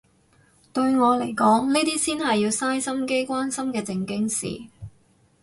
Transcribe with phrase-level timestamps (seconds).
[0.73, 4.63] 對我嚟講呢啲先係要嘥心機關心嘅正經事